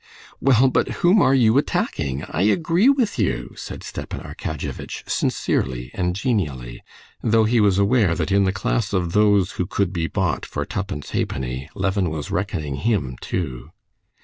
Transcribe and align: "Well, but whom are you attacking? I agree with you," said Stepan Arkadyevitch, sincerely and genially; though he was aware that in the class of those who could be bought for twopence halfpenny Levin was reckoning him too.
"Well, 0.39 0.67
but 0.67 0.87
whom 1.05 1.21
are 1.21 1.35
you 1.35 1.59
attacking? 1.59 2.23
I 2.27 2.41
agree 2.41 2.89
with 2.89 3.19
you," 3.19 3.53
said 3.55 3.83
Stepan 3.83 4.21
Arkadyevitch, 4.21 5.03
sincerely 5.07 5.91
and 5.93 6.15
genially; 6.15 6.81
though 7.21 7.43
he 7.43 7.59
was 7.59 7.77
aware 7.77 8.15
that 8.15 8.31
in 8.31 8.45
the 8.45 8.51
class 8.51 8.93
of 8.93 9.11
those 9.13 9.51
who 9.51 9.67
could 9.67 9.93
be 9.93 10.07
bought 10.07 10.43
for 10.43 10.65
twopence 10.65 11.11
halfpenny 11.11 11.69
Levin 11.75 12.09
was 12.09 12.31
reckoning 12.31 12.77
him 12.77 13.15
too. 13.21 13.69